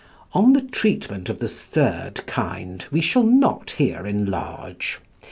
[0.33, 4.99] On the treatment of the third kind we shall not here enlarge.